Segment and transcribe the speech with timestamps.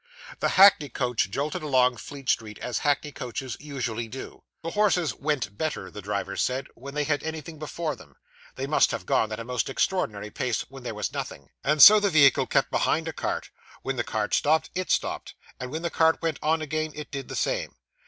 [0.39, 4.41] The hackney coach jolted along Fleet Street, as hackney coaches usually do.
[4.63, 8.15] The horses 'went better', the driver said, when they had anything before them
[8.55, 11.99] (they must have gone at a most extraordinary pace when there was nothing), and so
[11.99, 13.51] the vehicle kept behind a cart;
[13.83, 17.27] when the cart stopped, it stopped; and when the cart went on again, it did
[17.27, 17.75] the same.